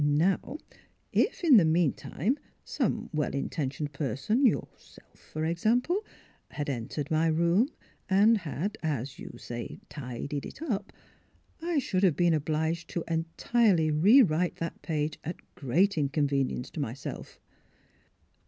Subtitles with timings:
[0.03, 0.57] Now,
[1.13, 6.03] if, in the meantime, some well inten tioned person— yourself, for example—
[6.57, 7.69] had en tered my room,
[8.09, 10.91] and had, as you say, tidied it up,
[11.61, 16.79] I should have been obliged to entirely re write that page at great inconvenience to
[16.79, 17.39] my self."